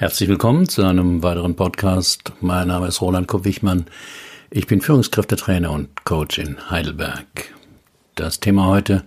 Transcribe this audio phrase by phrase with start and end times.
[0.00, 2.32] Herzlich willkommen zu einem weiteren Podcast.
[2.40, 3.86] Mein Name ist Roland Kopp-Wichmann.
[4.48, 7.52] Ich bin Führungskräftetrainer und Coach in Heidelberg.
[8.14, 9.02] Das Thema heute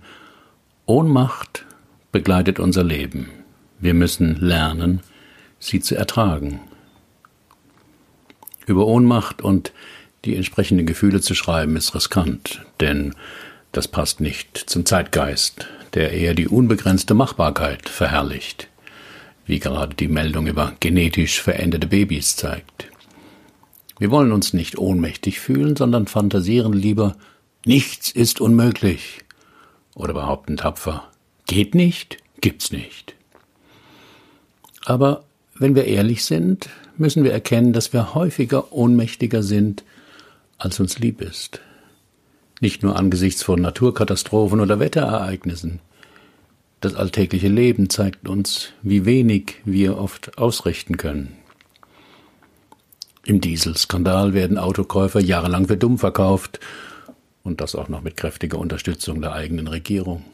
[0.84, 1.64] Ohnmacht
[2.12, 3.30] begleitet unser Leben.
[3.78, 5.00] Wir müssen lernen,
[5.58, 6.60] sie zu ertragen.
[8.66, 9.72] Über Ohnmacht und
[10.26, 13.14] die entsprechenden Gefühle zu schreiben ist riskant, denn
[13.72, 18.68] das passt nicht zum Zeitgeist, der eher die unbegrenzte Machbarkeit verherrlicht
[19.46, 22.88] wie gerade die Meldung über genetisch veränderte Babys zeigt.
[23.98, 27.16] Wir wollen uns nicht ohnmächtig fühlen, sondern fantasieren lieber,
[27.64, 29.20] nichts ist unmöglich.
[29.94, 31.08] Oder behaupten tapfer,
[31.46, 33.14] geht nicht, gibt's nicht.
[34.84, 39.84] Aber wenn wir ehrlich sind, müssen wir erkennen, dass wir häufiger ohnmächtiger sind,
[40.58, 41.60] als uns lieb ist.
[42.60, 45.80] Nicht nur angesichts von Naturkatastrophen oder Wetterereignissen,
[46.84, 51.36] das alltägliche Leben zeigt uns, wie wenig wir oft ausrichten können.
[53.24, 56.58] Im Dieselskandal werden Autokäufer jahrelang für dumm verkauft
[57.44, 60.24] und das auch noch mit kräftiger Unterstützung der eigenen Regierung.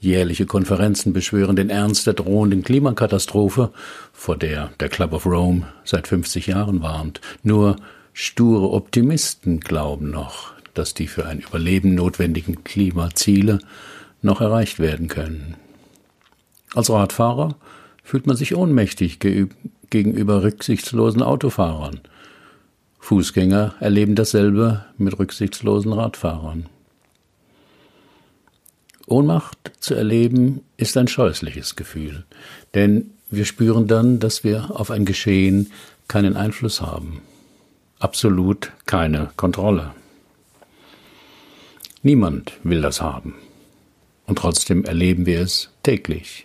[0.00, 3.72] Jährliche Konferenzen beschwören den Ernst der drohenden Klimakatastrophe,
[4.12, 7.20] vor der der Club of Rome seit 50 Jahren warnt.
[7.42, 7.76] Nur
[8.14, 13.58] sture Optimisten glauben noch, dass die für ein Überleben notwendigen Klimaziele
[14.22, 15.56] noch erreicht werden können.
[16.74, 17.56] Als Radfahrer
[18.02, 19.18] fühlt man sich ohnmächtig
[19.90, 22.00] gegenüber rücksichtslosen Autofahrern.
[23.00, 26.66] Fußgänger erleben dasselbe mit rücksichtslosen Radfahrern.
[29.06, 32.24] Ohnmacht zu erleben ist ein scheußliches Gefühl,
[32.74, 35.70] denn wir spüren dann, dass wir auf ein Geschehen
[36.08, 37.22] keinen Einfluss haben,
[37.98, 39.94] absolut keine Kontrolle.
[42.02, 43.34] Niemand will das haben
[44.28, 46.44] und trotzdem erleben wir es täglich.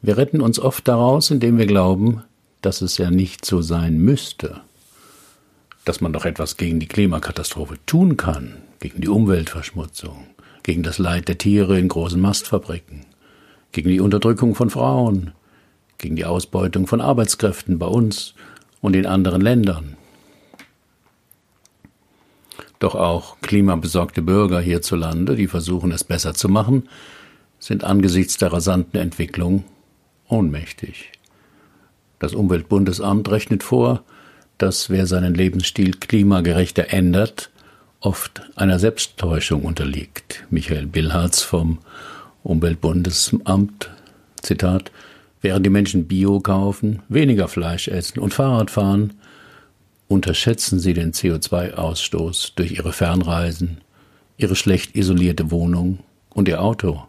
[0.00, 2.22] Wir retten uns oft daraus, indem wir glauben,
[2.62, 4.62] dass es ja nicht so sein müsste,
[5.84, 10.24] dass man doch etwas gegen die Klimakatastrophe tun kann, gegen die Umweltverschmutzung,
[10.62, 13.04] gegen das Leid der Tiere in großen Mastfabriken,
[13.72, 15.32] gegen die Unterdrückung von Frauen,
[15.98, 18.34] gegen die Ausbeutung von Arbeitskräften bei uns
[18.80, 19.97] und in anderen Ländern,
[22.78, 26.88] doch auch klimabesorgte Bürger hierzulande, die versuchen, es besser zu machen,
[27.58, 29.64] sind angesichts der rasanten Entwicklung
[30.28, 31.12] ohnmächtig.
[32.18, 34.02] Das Umweltbundesamt rechnet vor,
[34.58, 37.50] dass wer seinen Lebensstil klimagerechter ändert,
[38.00, 40.44] oft einer Selbsttäuschung unterliegt.
[40.50, 41.78] Michael Billharz vom
[42.42, 43.90] Umweltbundesamt,
[44.40, 44.90] Zitat,
[45.40, 49.14] während die Menschen Bio kaufen, weniger Fleisch essen und Fahrrad fahren,
[50.08, 53.78] unterschätzen Sie den CO2-Ausstoß durch Ihre Fernreisen,
[54.38, 57.04] Ihre schlecht isolierte Wohnung und Ihr Auto.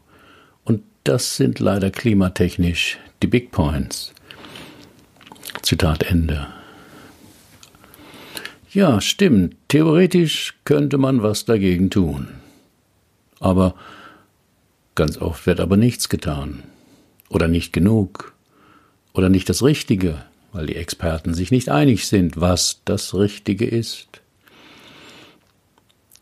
[0.65, 4.13] Und das sind leider klimatechnisch die Big Points.
[5.61, 6.47] Zitat Ende.
[8.71, 9.55] Ja, stimmt.
[9.67, 12.27] Theoretisch könnte man was dagegen tun.
[13.39, 13.75] Aber
[14.95, 16.63] ganz oft wird aber nichts getan.
[17.29, 18.33] Oder nicht genug.
[19.13, 24.21] Oder nicht das Richtige weil die Experten sich nicht einig sind, was das Richtige ist.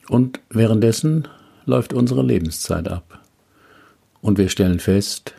[0.09, 1.27] Und währenddessen
[1.65, 3.21] läuft unsere Lebenszeit ab.
[4.21, 5.33] Und wir stellen fest,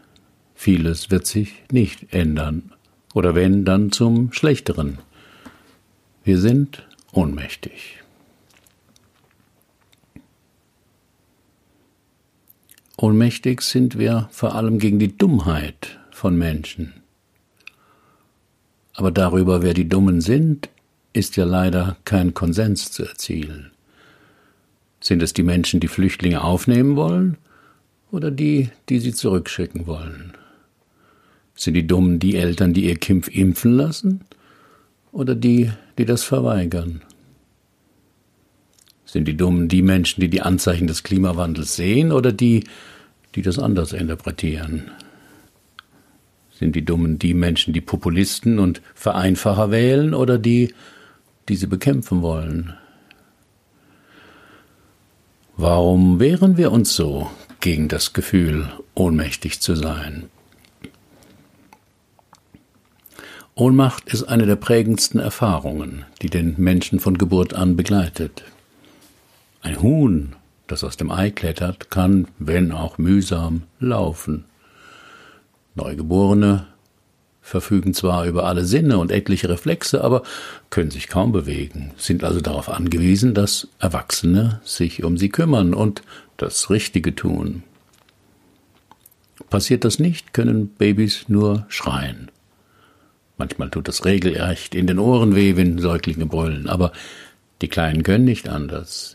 [0.54, 2.72] vieles wird sich nicht ändern,
[3.14, 4.98] oder wenn, dann zum Schlechteren.
[6.24, 7.98] Wir sind ohnmächtig.
[12.96, 16.94] Ohnmächtig sind wir vor allem gegen die Dummheit von Menschen.
[18.98, 20.68] Aber darüber, wer die Dummen sind,
[21.12, 23.70] ist ja leider kein Konsens zu erzielen.
[24.98, 27.36] Sind es die Menschen, die Flüchtlinge aufnehmen wollen,
[28.10, 30.32] oder die, die sie zurückschicken wollen?
[31.54, 34.22] Sind die Dummen die Eltern, die ihr Kind impfen lassen,
[35.12, 37.02] oder die, die das verweigern?
[39.04, 42.64] Sind die Dummen die Menschen, die die Anzeichen des Klimawandels sehen, oder die,
[43.36, 44.90] die das anders interpretieren?
[46.58, 50.74] Sind die Dummen die Menschen, die Populisten und Vereinfacher wählen oder die,
[51.48, 52.74] die sie bekämpfen wollen?
[55.56, 60.24] Warum wehren wir uns so gegen das Gefühl, ohnmächtig zu sein?
[63.54, 68.42] Ohnmacht ist eine der prägendsten Erfahrungen, die den Menschen von Geburt an begleitet.
[69.62, 70.34] Ein Huhn,
[70.66, 74.44] das aus dem Ei klettert, kann, wenn auch mühsam, laufen.
[75.78, 76.66] Neugeborene
[77.40, 80.22] verfügen zwar über alle Sinne und etliche Reflexe, aber
[80.68, 86.02] können sich kaum bewegen, sind also darauf angewiesen, dass Erwachsene sich um sie kümmern und
[86.36, 87.62] das Richtige tun.
[89.48, 92.30] Passiert das nicht, können Babys nur schreien
[93.38, 96.92] Manchmal tut es regelrecht in den Ohren weh, wenn Säuglinge brüllen, aber
[97.62, 99.14] die Kleinen können nicht anders.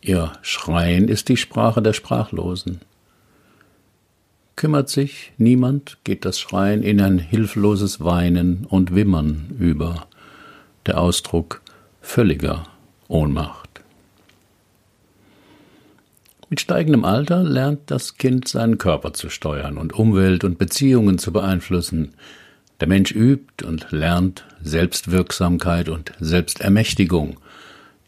[0.00, 2.80] Ihr Schreien ist die Sprache der Sprachlosen.
[4.60, 10.06] Kümmert sich niemand, geht das Schreien in ein hilfloses Weinen und Wimmern über,
[10.84, 11.62] der Ausdruck
[12.02, 12.64] völliger
[13.08, 13.80] Ohnmacht.
[16.50, 21.32] Mit steigendem Alter lernt das Kind seinen Körper zu steuern und Umwelt und Beziehungen zu
[21.32, 22.10] beeinflussen.
[22.80, 27.38] Der Mensch übt und lernt Selbstwirksamkeit und Selbstermächtigung,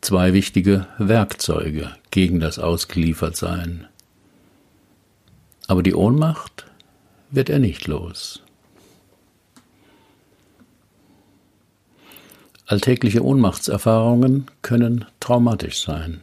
[0.02, 3.86] zwei wichtige Werkzeuge gegen das Ausgeliefertsein.
[5.72, 6.66] Aber die Ohnmacht
[7.30, 8.42] wird er nicht los.
[12.66, 16.20] Alltägliche Ohnmachtserfahrungen können traumatisch sein.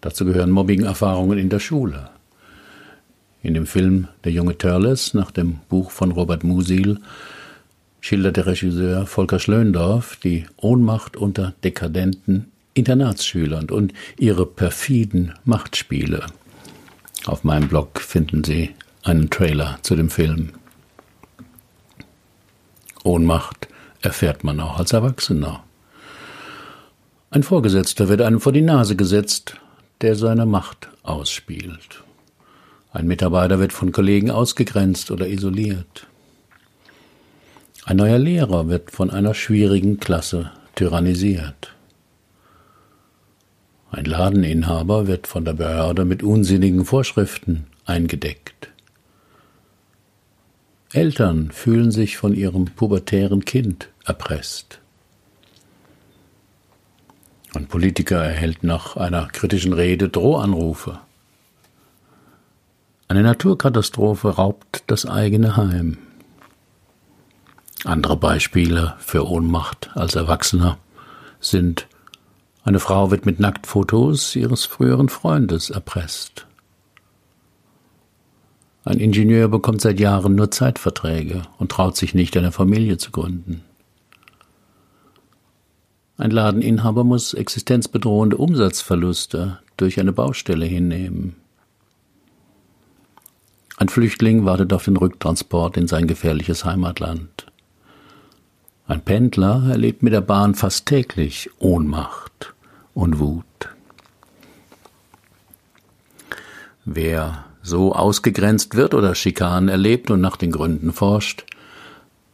[0.00, 2.10] Dazu gehören Mobbing-Erfahrungen in der Schule.
[3.44, 6.98] In dem Film Der junge Törles nach dem Buch von Robert Musil
[8.00, 16.26] schildert der Regisseur Volker Schlöndorff die Ohnmacht unter dekadenten Internatsschülern und ihre perfiden Machtspiele.
[17.26, 18.70] Auf meinem Blog finden Sie
[19.02, 20.52] einen Trailer zu dem Film.
[23.02, 23.68] Ohnmacht
[24.02, 25.64] erfährt man auch als Erwachsener.
[27.30, 29.56] Ein Vorgesetzter wird einem vor die Nase gesetzt
[30.00, 32.02] der seine Macht ausspielt.
[32.92, 36.06] Ein Mitarbeiter wird von Kollegen ausgegrenzt oder isoliert.
[37.84, 41.74] Ein neuer Lehrer wird von einer schwierigen Klasse tyrannisiert.
[43.90, 48.70] Ein Ladeninhaber wird von der Behörde mit unsinnigen Vorschriften eingedeckt.
[50.92, 54.80] Eltern fühlen sich von ihrem pubertären Kind erpresst.
[57.54, 60.98] Ein Politiker erhält nach einer kritischen Rede Drohanrufe.
[63.06, 65.98] Eine Naturkatastrophe raubt das eigene Heim.
[67.84, 70.78] Andere Beispiele für Ohnmacht als Erwachsener
[71.40, 71.86] sind
[72.62, 76.46] eine Frau wird mit Nacktfotos ihres früheren Freundes erpresst.
[78.84, 83.62] Ein Ingenieur bekommt seit Jahren nur Zeitverträge und traut sich nicht, eine Familie zu gründen.
[86.16, 91.36] Ein Ladeninhaber muss existenzbedrohende Umsatzverluste durch eine Baustelle hinnehmen.
[93.76, 97.46] Ein Flüchtling wartet auf den Rücktransport in sein gefährliches Heimatland.
[98.86, 102.54] Ein Pendler erlebt mit der Bahn fast täglich Ohnmacht
[102.92, 103.44] und Wut.
[106.84, 111.44] Wer so ausgegrenzt wird oder Schikanen erlebt und nach den Gründen forscht,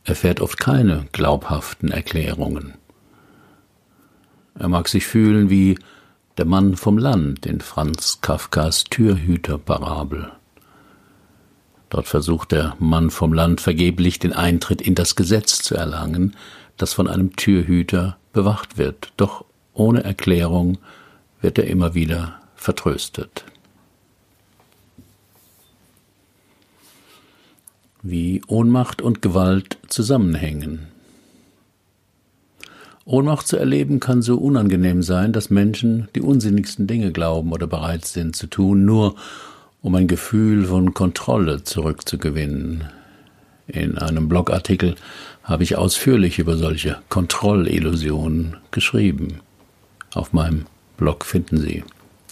[0.05, 2.75] erfährt oft keine glaubhaften Erklärungen.
[4.59, 5.79] Er mag sich fühlen wie
[6.39, 10.31] der Mann vom Land in Franz Kafkas Türhüterparabel.
[11.89, 16.37] Dort versucht der Mann vom Land vergeblich den Eintritt in das Gesetz zu erlangen,
[16.77, 20.79] das von einem Türhüter bewacht wird, doch ohne Erklärung
[21.41, 23.45] wird er immer wieder vertröstet.
[28.09, 30.87] Wie Ohnmacht und Gewalt zusammenhängen.
[33.05, 38.05] Ohnmacht zu erleben kann so unangenehm sein, dass Menschen die unsinnigsten Dinge glauben oder bereit
[38.05, 39.17] sind zu tun, nur
[39.83, 42.85] um ein Gefühl von Kontrolle zurückzugewinnen.
[43.67, 44.95] In einem Blogartikel
[45.43, 49.41] habe ich ausführlich über solche Kontrollillusionen geschrieben.
[50.15, 50.67] Auf meinem
[50.97, 51.83] Blog finden Sie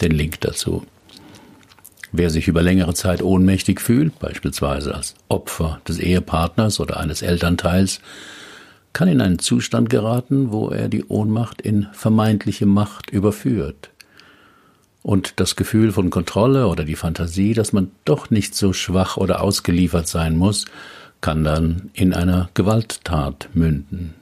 [0.01, 0.85] den Link dazu.
[2.17, 7.99] Wer sich über längere Zeit ohnmächtig fühlt, beispielsweise als Opfer des Ehepartners oder eines Elternteils,
[8.93, 13.89] kann in einen Zustand geraten, wo er die Ohnmacht in vermeintliche Macht überführt.
[15.03, 19.41] Und das Gefühl von Kontrolle oder die Fantasie, dass man doch nicht so schwach oder
[19.41, 20.63] ausgeliefert sein muss,
[21.19, 24.13] kann dann in einer Gewalttat münden.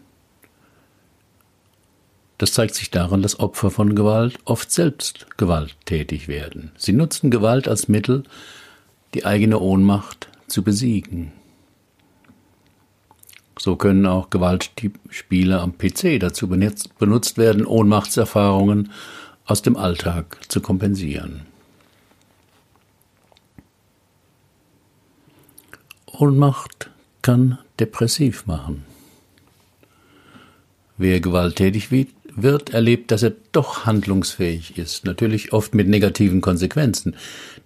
[2.44, 6.74] Das zeigt sich daran, dass Opfer von Gewalt oft selbst gewalttätig werden.
[6.76, 8.24] Sie nutzen Gewalt als Mittel,
[9.14, 11.32] die eigene Ohnmacht zu besiegen.
[13.58, 18.92] So können auch Gewaltspiele am PC dazu benutzt werden, Ohnmachtserfahrungen
[19.46, 21.46] aus dem Alltag zu kompensieren.
[26.08, 26.90] Ohnmacht
[27.22, 28.84] kann depressiv machen.
[30.98, 31.90] Wer gewalttätig
[32.36, 37.16] wird, erlebt, dass er doch handlungsfähig ist, natürlich oft mit negativen Konsequenzen,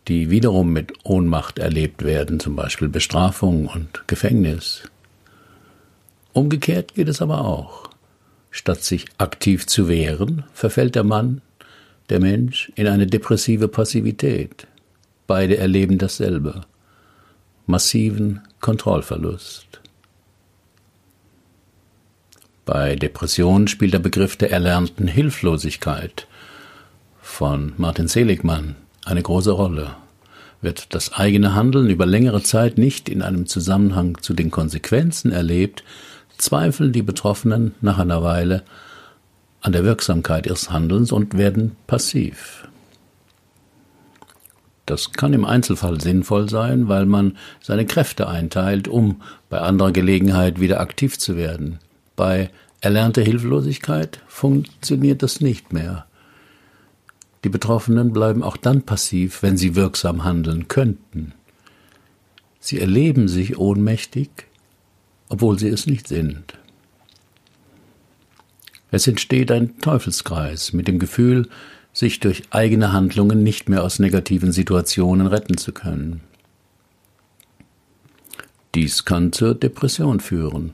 [0.07, 4.83] die wiederum mit Ohnmacht erlebt werden, zum Beispiel Bestrafung und Gefängnis.
[6.33, 7.89] Umgekehrt geht es aber auch.
[8.51, 11.41] Statt sich aktiv zu wehren, verfällt der Mann,
[12.09, 14.67] der Mensch, in eine depressive Passivität.
[15.27, 16.61] Beide erleben dasselbe.
[17.65, 19.81] Massiven Kontrollverlust.
[22.67, 26.27] Bei Depressionen spielt der Begriff der erlernten Hilflosigkeit
[27.21, 29.95] von Martin Seligmann eine große Rolle.
[30.59, 35.85] Wird das eigene Handeln über längere Zeit nicht in einem Zusammenhang zu den Konsequenzen erlebt,
[36.37, 38.63] zweifeln die Betroffenen nach einer Weile
[39.61, 42.67] an der Wirksamkeit ihres Handelns und werden passiv.
[44.85, 50.59] Das kann im Einzelfall sinnvoll sein, weil man seine Kräfte einteilt, um bei anderer Gelegenheit
[50.59, 51.79] wieder aktiv zu werden.
[52.17, 52.49] Bei
[52.81, 56.07] erlernter Hilflosigkeit funktioniert das nicht mehr.
[57.43, 61.33] Die Betroffenen bleiben auch dann passiv, wenn sie wirksam handeln könnten.
[62.59, 64.29] Sie erleben sich ohnmächtig,
[65.29, 66.57] obwohl sie es nicht sind.
[68.89, 71.47] Es entsteht ein Teufelskreis mit dem Gefühl,
[71.93, 76.21] sich durch eigene Handlungen nicht mehr aus negativen Situationen retten zu können.
[78.73, 80.73] Dies kann zur Depression führen.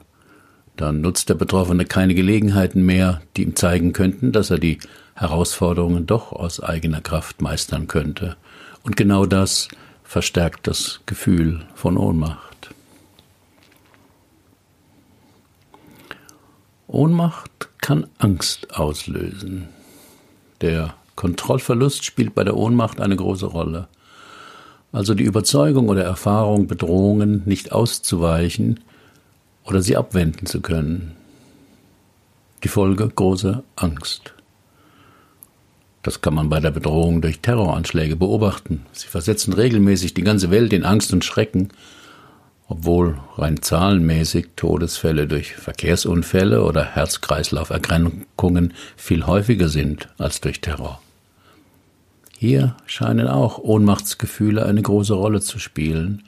[0.75, 4.80] Dann nutzt der Betroffene keine Gelegenheiten mehr, die ihm zeigen könnten, dass er die
[5.15, 8.36] Herausforderungen doch aus eigener Kraft meistern könnte.
[8.82, 9.68] Und genau das
[10.03, 12.74] verstärkt das Gefühl von Ohnmacht.
[16.88, 19.68] Ohnmacht kann Angst auslösen.
[20.62, 23.88] Der Kontrollverlust spielt bei der Ohnmacht eine große Rolle.
[24.92, 28.80] Also die Überzeugung oder Erfahrung, Bedrohungen nicht auszuweichen
[29.63, 31.13] oder sie abwenden zu können.
[32.63, 34.34] Die Folge große Angst.
[36.01, 38.86] Das kann man bei der Bedrohung durch Terroranschläge beobachten.
[38.91, 41.70] Sie versetzen regelmäßig die ganze Welt in Angst und Schrecken,
[42.67, 51.01] obwohl rein zahlenmäßig Todesfälle durch Verkehrsunfälle oder Herz-Kreislauf-Erkrankungen viel häufiger sind als durch Terror.
[52.38, 56.24] Hier scheinen auch Ohnmachtsgefühle eine große Rolle zu spielen,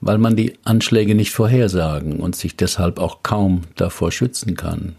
[0.00, 4.96] weil man die Anschläge nicht vorhersagen und sich deshalb auch kaum davor schützen kann.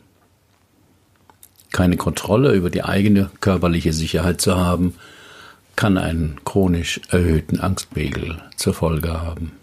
[1.72, 4.96] Keine Kontrolle über die eigene körperliche Sicherheit zu haben,
[5.76, 9.54] kann einen chronisch erhöhten Angstpegel zur Folge haben.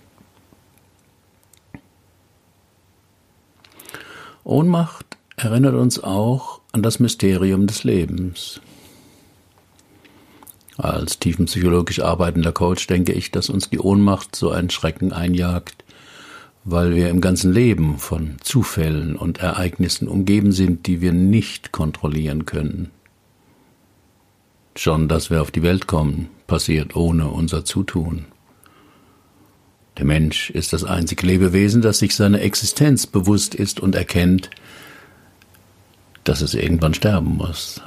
[4.43, 8.61] Ohnmacht erinnert uns auch an das Mysterium des Lebens.
[10.79, 15.85] Als tiefenpsychologisch arbeitender Coach denke ich, dass uns die Ohnmacht so einen Schrecken einjagt,
[16.65, 22.47] weil wir im ganzen Leben von Zufällen und Ereignissen umgeben sind, die wir nicht kontrollieren
[22.47, 22.91] können.
[24.77, 28.27] Schon, dass wir auf die Welt kommen, passiert ohne unser Zutun.
[29.97, 34.49] Der Mensch ist das einzige Lebewesen, das sich seiner Existenz bewusst ist und erkennt,
[36.23, 37.81] dass es irgendwann sterben muss.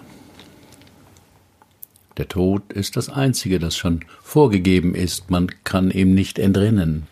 [2.18, 7.08] Der Tod ist das Einzige, das schon vorgegeben ist, man kann ihm nicht entrinnen.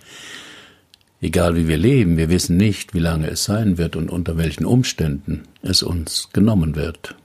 [1.22, 4.65] Egal wie wir leben, wir wissen nicht, wie lange es sein wird und unter welchen
[4.65, 7.15] Umständen es uns genommen wird.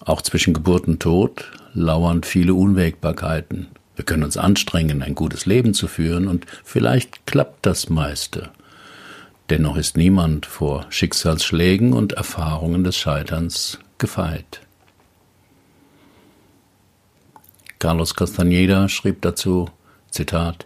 [0.00, 3.68] Auch zwischen Geburt und Tod lauern viele Unwägbarkeiten.
[3.96, 8.50] Wir können uns anstrengen, ein gutes Leben zu führen, und vielleicht klappt das meiste.
[9.50, 14.62] Dennoch ist niemand vor Schicksalsschlägen und Erfahrungen des Scheiterns gefeit.
[17.84, 19.68] Carlos Castaneda schrieb dazu,
[20.08, 20.64] Zitat,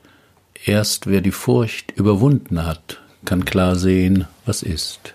[0.64, 5.14] Erst wer die Furcht überwunden hat, kann klar sehen, was ist.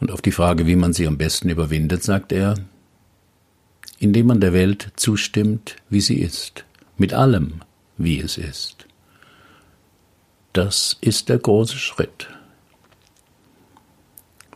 [0.00, 2.56] Und auf die Frage, wie man sie am besten überwindet, sagt er,
[4.00, 6.64] indem man der Welt zustimmt, wie sie ist,
[6.96, 7.62] mit allem,
[7.96, 8.86] wie es ist.
[10.52, 12.28] Das ist der große Schritt.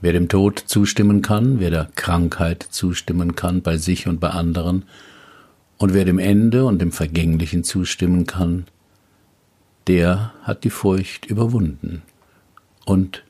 [0.00, 4.82] Wer dem Tod zustimmen kann, wer der Krankheit zustimmen kann bei sich und bei anderen,
[5.78, 8.66] und wer dem Ende und dem Vergänglichen zustimmen kann,
[9.86, 12.02] der hat die Furcht überwunden
[12.84, 13.24] und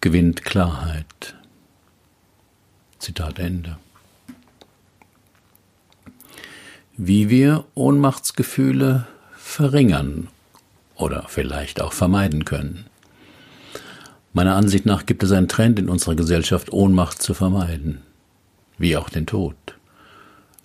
[0.00, 1.34] gewinnt Klarheit.
[2.98, 3.78] Zitat Ende.
[6.96, 10.28] Wie wir Ohnmachtsgefühle verringern
[10.96, 12.86] oder vielleicht auch vermeiden können.
[14.32, 18.02] Meiner Ansicht nach gibt es einen Trend in unserer Gesellschaft, Ohnmacht zu vermeiden,
[18.76, 19.75] wie auch den Tod.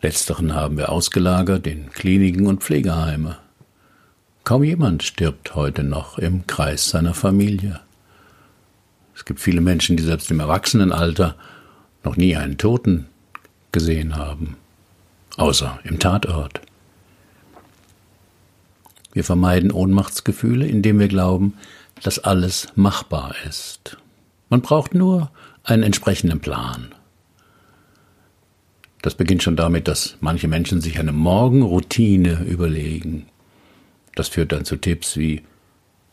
[0.02, 3.38] Letzteren haben wir ausgelagert in Kliniken und Pflegeheime.
[4.44, 7.80] Kaum jemand stirbt heute noch im Kreis seiner Familie.
[9.16, 11.36] Es gibt viele Menschen, die selbst im Erwachsenenalter
[12.04, 13.06] noch nie einen Toten
[13.72, 14.58] gesehen haben,
[15.38, 16.62] außer im Tatort.
[19.14, 21.54] Wir vermeiden Ohnmachtsgefühle, indem wir glauben,
[22.02, 23.98] dass alles machbar ist.
[24.50, 25.30] Man braucht nur
[25.64, 26.96] einen entsprechenden Plan.
[29.02, 33.26] Das beginnt schon damit, dass manche Menschen sich eine Morgenroutine überlegen.
[34.16, 35.42] Das führt dann zu Tipps wie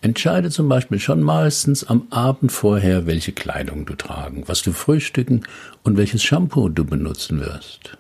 [0.01, 5.43] Entscheide zum Beispiel schon meistens am Abend vorher, welche Kleidung du tragen, was du frühstücken
[5.83, 7.99] und welches Shampoo du benutzen wirst.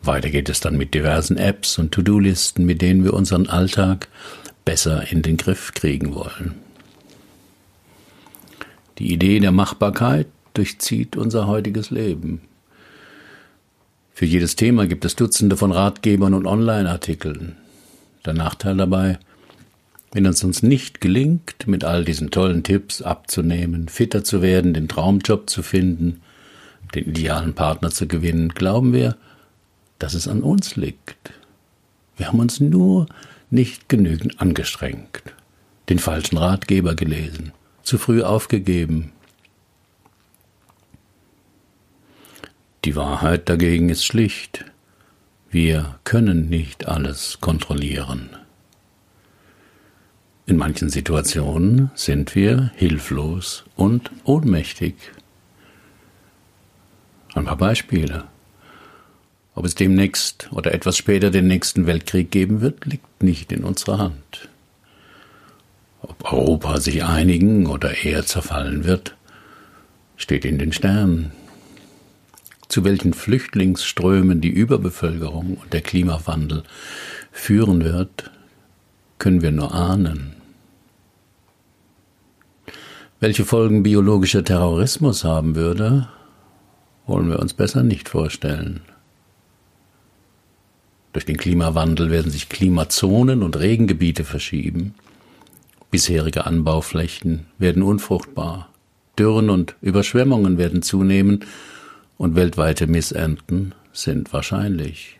[0.00, 4.08] Weiter geht es dann mit diversen Apps und To-Do-Listen, mit denen wir unseren Alltag
[4.64, 6.54] besser in den Griff kriegen wollen.
[8.98, 12.42] Die Idee der Machbarkeit durchzieht unser heutiges Leben.
[14.16, 17.56] Für jedes Thema gibt es Dutzende von Ratgebern und Online-Artikeln.
[18.24, 19.18] Der Nachteil dabei,
[20.12, 24.86] wenn es uns nicht gelingt, mit all diesen tollen Tipps abzunehmen, fitter zu werden, den
[24.86, 26.20] Traumjob zu finden,
[26.94, 29.16] den idealen Partner zu gewinnen, glauben wir,
[29.98, 31.32] dass es an uns liegt.
[32.16, 33.06] Wir haben uns nur
[33.50, 35.24] nicht genügend angestrengt,
[35.88, 37.50] den falschen Ratgeber gelesen,
[37.82, 39.10] zu früh aufgegeben.
[42.84, 44.66] Die Wahrheit dagegen ist schlicht.
[45.50, 48.28] Wir können nicht alles kontrollieren.
[50.44, 54.96] In manchen Situationen sind wir hilflos und ohnmächtig.
[57.32, 58.24] Ein paar Beispiele.
[59.54, 63.98] Ob es demnächst oder etwas später den nächsten Weltkrieg geben wird, liegt nicht in unserer
[63.98, 64.50] Hand.
[66.02, 69.16] Ob Europa sich einigen oder eher zerfallen wird,
[70.18, 71.32] steht in den Sternen.
[72.68, 76.62] Zu welchen Flüchtlingsströmen die Überbevölkerung und der Klimawandel
[77.30, 78.30] führen wird,
[79.18, 80.34] können wir nur ahnen.
[83.20, 86.08] Welche Folgen biologischer Terrorismus haben würde,
[87.06, 88.80] wollen wir uns besser nicht vorstellen.
[91.12, 94.94] Durch den Klimawandel werden sich Klimazonen und Regengebiete verschieben.
[95.90, 98.68] Bisherige Anbauflächen werden unfruchtbar.
[99.16, 101.44] Dürren und Überschwemmungen werden zunehmen
[102.16, 105.18] und weltweite Missernten sind wahrscheinlich.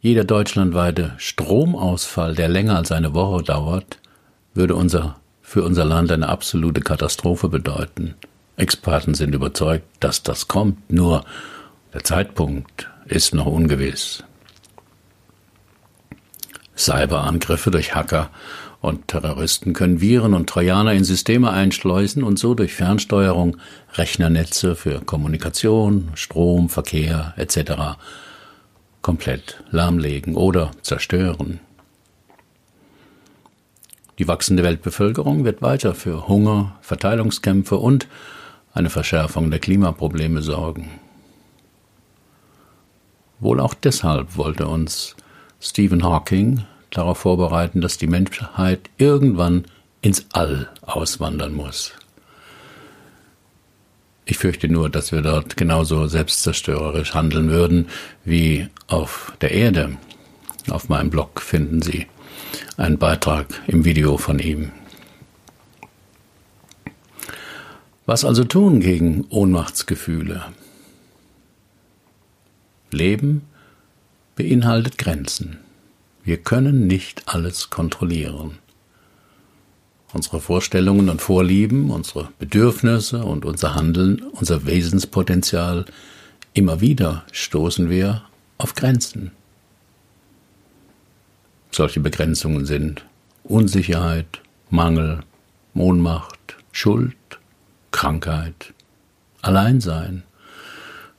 [0.00, 4.00] Jeder deutschlandweite Stromausfall, der länger als eine Woche dauert,
[4.52, 8.16] würde unser, für unser Land eine absolute Katastrophe bedeuten.
[8.56, 11.24] Experten sind überzeugt, dass das kommt, nur
[11.94, 14.24] der Zeitpunkt ist noch ungewiss.
[16.76, 18.30] Cyberangriffe durch Hacker
[18.82, 23.56] und Terroristen können Viren und Trojaner in Systeme einschleusen und so durch Fernsteuerung
[23.94, 27.96] Rechnernetze für Kommunikation, Strom, Verkehr etc
[29.02, 31.60] komplett lahmlegen oder zerstören.
[34.18, 38.06] Die wachsende Weltbevölkerung wird weiter für Hunger, Verteilungskämpfe und
[38.72, 40.88] eine Verschärfung der Klimaprobleme sorgen.
[43.40, 45.16] Wohl auch deshalb wollte uns
[45.60, 49.64] Stephen Hawking darauf vorbereiten, dass die Menschheit irgendwann
[50.00, 51.92] ins All auswandern muss.
[54.24, 57.88] Ich fürchte nur, dass wir dort genauso selbstzerstörerisch handeln würden
[58.24, 59.96] wie auf der Erde.
[60.70, 62.06] Auf meinem Blog finden Sie
[62.76, 64.70] einen Beitrag im Video von ihm.
[68.06, 70.44] Was also tun gegen Ohnmachtsgefühle?
[72.90, 73.42] Leben
[74.36, 75.61] beinhaltet Grenzen.
[76.24, 78.58] Wir können nicht alles kontrollieren.
[80.12, 85.84] Unsere Vorstellungen und Vorlieben, unsere Bedürfnisse und unser Handeln, unser Wesenspotenzial,
[86.54, 88.22] immer wieder stoßen wir
[88.58, 89.32] auf Grenzen.
[91.72, 93.04] Solche Begrenzungen sind
[93.42, 95.20] Unsicherheit, Mangel,
[95.74, 97.16] Ohnmacht, Schuld,
[97.90, 98.74] Krankheit,
[99.40, 100.22] Alleinsein,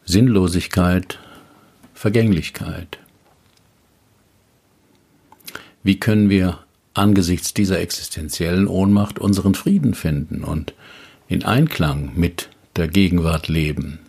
[0.05, 1.19] Sinnlosigkeit,
[1.93, 2.99] Vergänglichkeit.
[5.83, 6.59] Wie können wir
[6.93, 10.73] angesichts dieser existenziellen Ohnmacht unseren Frieden finden und
[11.27, 13.99] in Einklang mit der Gegenwart leben.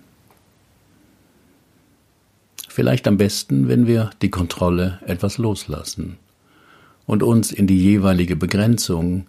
[2.68, 6.18] Vielleicht am besten, wenn wir die Kontrolle etwas loslassen
[7.06, 9.26] und uns in die jeweilige Begrenzung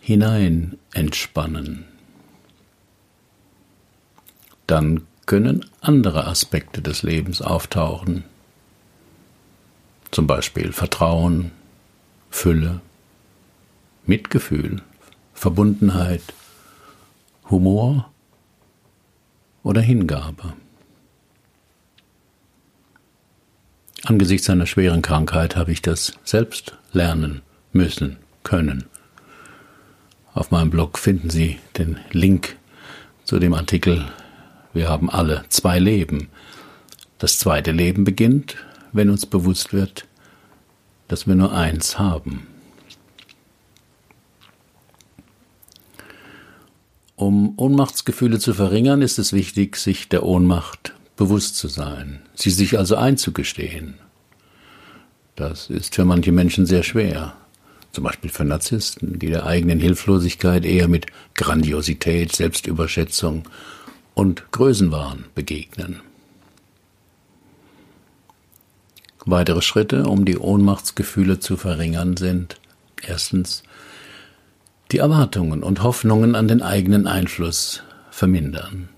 [0.00, 1.84] hinein entspannen.
[4.66, 8.24] Dann können andere Aspekte des Lebens auftauchen,
[10.10, 11.50] zum Beispiel Vertrauen,
[12.30, 12.80] Fülle,
[14.06, 14.82] Mitgefühl,
[15.34, 16.22] Verbundenheit,
[17.50, 18.10] Humor
[19.62, 20.54] oder Hingabe.
[24.04, 28.84] Angesichts einer schweren Krankheit habe ich das selbst lernen müssen, können.
[30.32, 32.56] Auf meinem Blog finden Sie den Link
[33.24, 34.10] zu dem Artikel
[34.72, 36.28] Wir haben alle zwei Leben.
[37.18, 38.56] Das zweite Leben beginnt,
[38.92, 40.07] wenn uns bewusst wird,
[41.08, 42.46] dass wir nur eins haben.
[47.16, 52.78] Um Ohnmachtsgefühle zu verringern, ist es wichtig, sich der Ohnmacht bewusst zu sein, sie sich
[52.78, 53.94] also einzugestehen.
[55.34, 57.34] Das ist für manche Menschen sehr schwer.
[57.90, 63.48] Zum Beispiel für Narzissten, die der eigenen Hilflosigkeit eher mit Grandiosität, Selbstüberschätzung
[64.14, 66.00] und Größenwahn begegnen.
[69.30, 72.56] Weitere Schritte, um die Ohnmachtsgefühle zu verringern, sind
[73.02, 73.62] erstens
[74.90, 78.88] die Erwartungen und Hoffnungen an den eigenen Einfluss vermindern.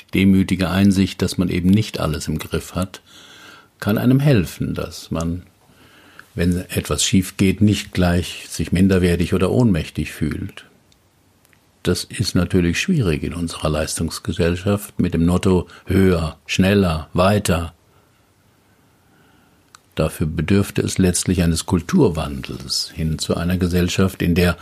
[0.00, 3.00] Die demütige Einsicht, dass man eben nicht alles im Griff hat,
[3.78, 5.44] kann einem helfen, dass man,
[6.34, 10.64] wenn etwas schief geht, nicht gleich sich minderwertig oder ohnmächtig fühlt.
[11.84, 17.73] Das ist natürlich schwierig in unserer Leistungsgesellschaft mit dem Motto höher, schneller, weiter.
[19.94, 24.56] Dafür bedürfte es letztlich eines Kulturwandels hin zu einer Gesellschaft, in der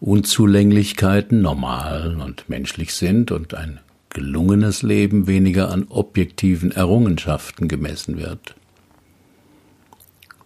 [0.00, 8.54] Unzulänglichkeiten normal und menschlich sind und ein gelungenes Leben weniger an objektiven Errungenschaften gemessen wird.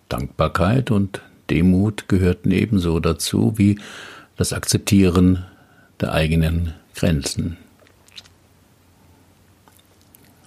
[0.09, 3.79] Dankbarkeit und Demut gehörten ebenso dazu wie
[4.37, 5.45] das Akzeptieren
[6.01, 7.57] der eigenen Grenzen.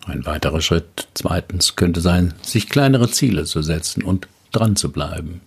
[0.06, 5.42] Ein weiterer Schritt zweitens könnte sein, sich kleinere Ziele zu setzen und dran zu bleiben.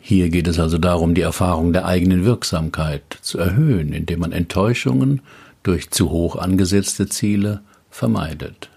[0.00, 5.20] Hier geht es also darum, die Erfahrung der eigenen Wirksamkeit zu erhöhen, indem man Enttäuschungen
[5.62, 8.68] durch zu hoch angesetzte Ziele vermeidet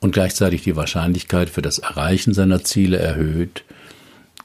[0.00, 3.64] und gleichzeitig die Wahrscheinlichkeit für das Erreichen seiner Ziele erhöht,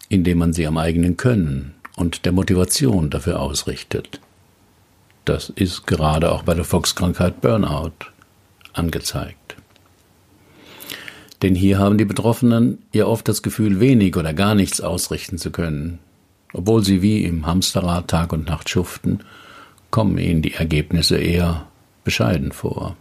[0.10, 4.20] indem man sie am eigenen Können und der Motivation dafür ausrichtet.
[5.26, 7.94] Das ist gerade auch bei der Volkskrankheit Burnout
[8.74, 9.56] angezeigt.
[11.42, 15.52] Denn hier haben die Betroffenen ja oft das Gefühl, wenig oder gar nichts ausrichten zu
[15.52, 16.00] können.
[16.54, 19.20] Obwohl sie wie im Hamsterrad Tag und Nacht schuften,
[19.90, 21.68] kommen ihnen die Ergebnisse eher
[22.04, 22.96] bescheiden vor.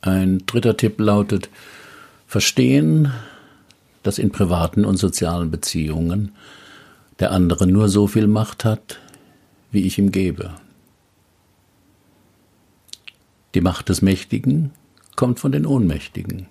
[0.00, 1.50] Ein dritter Tipp lautet,
[2.26, 3.12] verstehen,
[4.02, 6.32] dass in privaten und sozialen Beziehungen
[7.18, 8.98] der andere nur so viel Macht hat,
[9.70, 10.54] wie ich ihm gebe.
[13.54, 14.72] Die Macht des Mächtigen
[15.16, 16.46] kommt von den Ohnmächtigen.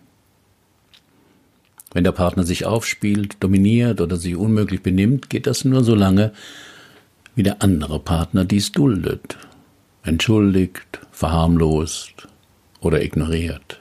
[1.93, 6.33] Wenn der Partner sich aufspielt, dominiert oder sich unmöglich benimmt, geht das nur so lange,
[7.35, 9.37] wie der andere Partner dies duldet,
[10.03, 12.27] entschuldigt, verharmlost
[12.81, 13.79] oder ignoriert.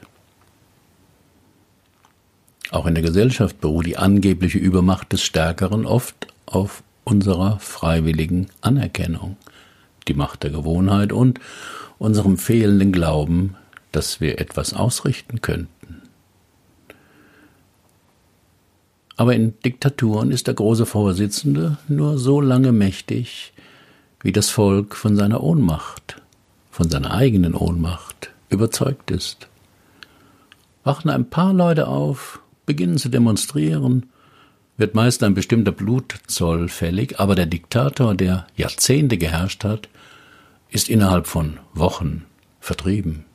[2.71, 9.37] Auch in der Gesellschaft beruht die angebliche Übermacht des Stärkeren oft auf unserer freiwilligen Anerkennung,
[10.07, 11.39] die Macht der Gewohnheit und
[11.97, 13.55] unserem fehlenden Glauben,
[13.91, 16.01] dass wir etwas ausrichten könnten.
[19.17, 23.53] Aber in Diktaturen ist der große Vorsitzende nur so lange mächtig,
[24.21, 26.21] wie das Volk von seiner Ohnmacht,
[26.69, 29.47] von seiner eigenen Ohnmacht überzeugt ist.
[30.83, 34.07] Wachen ein paar Leute auf, beginnen zu demonstrieren,
[34.77, 39.89] wird meist ein bestimmter Blutzoll fällig, aber der Diktator, der Jahrzehnte geherrscht hat,
[40.69, 42.25] ist innerhalb von Wochen
[42.59, 43.25] vertrieben.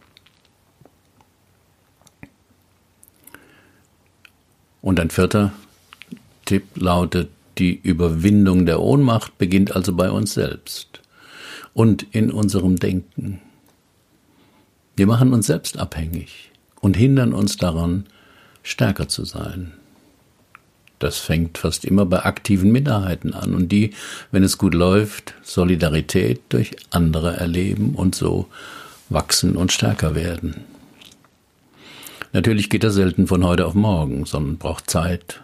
[4.82, 5.52] Und ein vierter
[6.44, 11.00] Tipp lautet, die Überwindung der Ohnmacht beginnt also bei uns selbst
[11.74, 13.40] und in unserem Denken.
[14.96, 16.50] Wir machen uns selbst abhängig
[16.80, 18.06] und hindern uns daran,
[18.62, 19.72] stärker zu sein.
[21.00, 23.94] Das fängt fast immer bei aktiven Minderheiten an und die,
[24.30, 28.46] wenn es gut läuft, Solidarität durch andere erleben und so
[29.08, 30.64] wachsen und stärker werden.
[32.32, 35.40] Natürlich geht das selten von heute auf morgen, sondern braucht Zeit,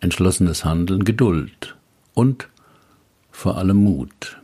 [0.00, 1.74] entschlossenes Handeln, Geduld
[2.14, 2.48] und
[3.32, 4.38] vor allem Mut.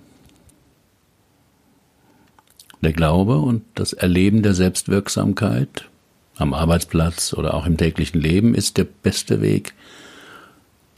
[2.83, 5.89] Der Glaube und das Erleben der Selbstwirksamkeit
[6.37, 9.75] am Arbeitsplatz oder auch im täglichen Leben ist der beste Weg,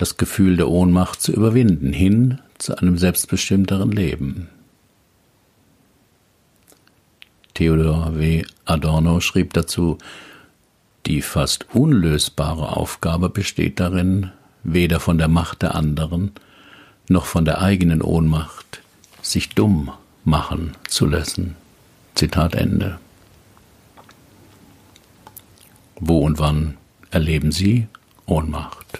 [0.01, 4.49] das Gefühl der Ohnmacht zu überwinden, hin zu einem selbstbestimmteren Leben.
[7.53, 8.45] Theodor W.
[8.65, 9.99] Adorno schrieb dazu,
[11.05, 14.31] die fast unlösbare Aufgabe besteht darin,
[14.63, 16.33] weder von der Macht der anderen
[17.09, 18.81] noch von der eigenen Ohnmacht
[19.21, 19.91] sich dumm
[20.25, 21.57] machen zu lassen.
[22.15, 22.99] Zitat Ende.
[25.97, 26.79] Wo und wann
[27.11, 27.87] erleben Sie
[28.25, 29.00] Ohnmacht?